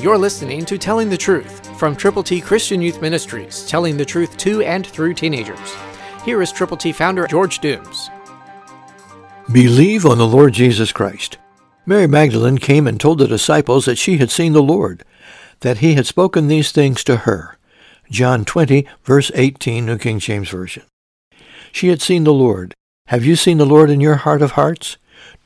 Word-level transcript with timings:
You're 0.00 0.16
listening 0.16 0.64
to 0.66 0.78
Telling 0.78 1.10
the 1.10 1.16
Truth 1.16 1.76
from 1.76 1.96
Triple 1.96 2.22
T 2.22 2.40
Christian 2.40 2.80
Youth 2.80 3.02
Ministries, 3.02 3.66
telling 3.66 3.96
the 3.96 4.04
truth 4.04 4.36
to 4.36 4.62
and 4.62 4.86
through 4.86 5.14
teenagers. 5.14 5.74
Here 6.24 6.40
is 6.40 6.52
Triple 6.52 6.76
T 6.76 6.92
founder 6.92 7.26
George 7.26 7.58
Dooms. 7.58 8.08
Believe 9.50 10.06
on 10.06 10.18
the 10.18 10.26
Lord 10.26 10.52
Jesus 10.52 10.92
Christ. 10.92 11.38
Mary 11.84 12.06
Magdalene 12.06 12.58
came 12.58 12.86
and 12.86 13.00
told 13.00 13.18
the 13.18 13.26
disciples 13.26 13.86
that 13.86 13.98
she 13.98 14.18
had 14.18 14.30
seen 14.30 14.52
the 14.52 14.62
Lord, 14.62 15.02
that 15.60 15.78
he 15.78 15.94
had 15.94 16.06
spoken 16.06 16.46
these 16.46 16.70
things 16.70 17.02
to 17.02 17.16
her. 17.16 17.58
John 18.08 18.44
20, 18.44 18.86
verse 19.02 19.32
18, 19.34 19.84
New 19.84 19.98
King 19.98 20.20
James 20.20 20.48
Version. 20.48 20.84
She 21.72 21.88
had 21.88 22.00
seen 22.00 22.22
the 22.22 22.32
Lord. 22.32 22.72
Have 23.08 23.24
you 23.24 23.34
seen 23.34 23.58
the 23.58 23.66
Lord 23.66 23.90
in 23.90 24.00
your 24.00 24.14
heart 24.14 24.42
of 24.42 24.52
hearts? 24.52 24.96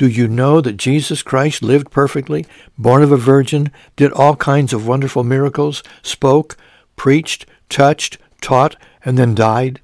Do 0.02 0.08
you 0.08 0.26
know 0.26 0.60
that 0.60 0.78
Jesus 0.78 1.22
Christ 1.22 1.62
lived 1.62 1.92
perfectly, 1.92 2.44
born 2.76 3.04
of 3.04 3.12
a 3.12 3.16
virgin, 3.16 3.70
did 3.94 4.10
all 4.10 4.34
kinds 4.34 4.72
of 4.72 4.84
wonderful 4.84 5.22
miracles, 5.22 5.84
spoke, 6.02 6.56
preached, 6.96 7.46
touched, 7.68 8.18
taught, 8.40 8.74
and 9.04 9.16
then 9.16 9.32
died? 9.36 9.80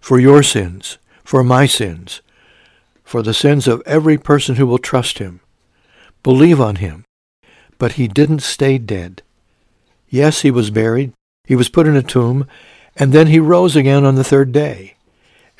For 0.00 0.18
your 0.18 0.42
sins, 0.42 0.96
for 1.22 1.44
my 1.44 1.66
sins, 1.66 2.22
for 3.04 3.22
the 3.22 3.34
sins 3.34 3.68
of 3.68 3.82
every 3.84 4.16
person 4.16 4.56
who 4.56 4.66
will 4.66 4.78
trust 4.78 5.18
him. 5.18 5.40
Believe 6.22 6.62
on 6.62 6.76
him. 6.76 7.04
But 7.76 7.92
he 8.00 8.08
didn't 8.08 8.40
stay 8.40 8.78
dead. 8.78 9.20
Yes, 10.08 10.40
he 10.40 10.50
was 10.50 10.70
buried. 10.70 11.12
He 11.44 11.54
was 11.54 11.68
put 11.68 11.86
in 11.86 11.94
a 11.94 12.02
tomb, 12.02 12.46
and 12.96 13.12
then 13.12 13.26
he 13.26 13.38
rose 13.38 13.76
again 13.76 14.06
on 14.06 14.14
the 14.14 14.24
third 14.24 14.50
day. 14.50 14.94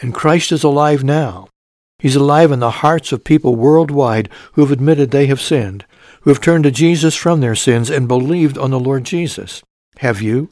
And 0.01 0.15
Christ 0.15 0.51
is 0.51 0.65
alive 0.65 1.05
now. 1.05 1.49
He's 1.98 2.15
alive 2.15 2.52
in 2.52 2.61
the 2.61 2.70
hearts 2.70 3.11
of 3.11 3.25
people 3.25 3.57
worldwide 3.57 4.29
who 4.52 4.61
have 4.62 4.70
admitted 4.70 5.11
they 5.11 5.27
have 5.27 5.41
sinned, 5.41 5.84
who 6.21 6.30
have 6.30 6.41
turned 6.41 6.62
to 6.65 6.71
Jesus 6.71 7.16
from 7.16 7.41
their 7.41 7.57
sins 7.57 7.91
and 7.91 8.07
believed 8.07 8.57
on 8.57 8.71
the 8.71 8.79
Lord 8.79 9.02
Jesus. 9.02 9.62
Have 9.98 10.23
you? 10.23 10.51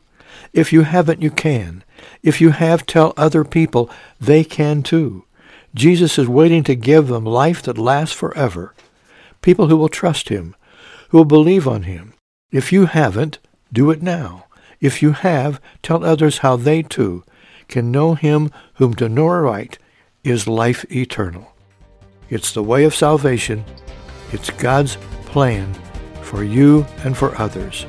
If 0.53 0.73
you 0.73 0.83
haven't, 0.83 1.23
you 1.23 1.31
can. 1.31 1.85
If 2.21 2.41
you 2.41 2.51
have, 2.51 2.85
tell 2.85 3.15
other 3.17 3.45
people 3.45 3.89
they 4.21 4.43
can 4.43 4.83
too. 4.83 5.25
Jesus 5.73 6.19
is 6.19 6.27
waiting 6.27 6.65
to 6.65 6.75
give 6.75 7.07
them 7.07 7.25
life 7.25 7.63
that 7.63 7.79
lasts 7.79 8.15
forever. 8.15 8.75
People 9.41 9.69
who 9.69 9.77
will 9.77 9.89
trust 9.89 10.29
him, 10.31 10.57
who 11.11 11.19
will 11.19 11.25
believe 11.25 11.69
on 11.69 11.85
him. 11.85 12.15
If 12.51 12.73
you 12.73 12.87
haven't, 12.87 13.39
do 13.73 13.93
it 13.93 14.03
now. 14.03 14.47
If 14.81 15.01
you 15.01 15.13
have, 15.13 15.61
tell 15.83 16.05
others 16.05 16.39
how 16.39 16.57
they 16.57 16.83
too 16.83 17.23
can 17.69 17.91
know 17.91 18.15
him 18.15 18.51
whom 18.75 18.95
to 18.95 19.09
know 19.09 19.27
right 19.27 19.79
is 20.27 20.49
life 20.49 20.85
eternal. 20.91 21.55
It's 22.31 22.53
the 22.53 22.63
way 22.63 22.83
of 22.83 22.95
salvation. 22.95 23.65
It's 24.33 24.51
God's 24.51 24.97
plan 25.27 25.73
for 26.21 26.43
you 26.43 26.85
and 27.05 27.17
for 27.17 27.41
others. 27.41 27.87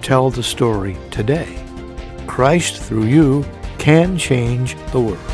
Tell 0.00 0.30
the 0.30 0.42
story 0.42 0.96
today. 1.10 1.60
Christ 2.28 2.80
through 2.80 3.06
you 3.06 3.44
can 3.78 4.16
change 4.16 4.76
the 4.92 5.00
world. 5.00 5.33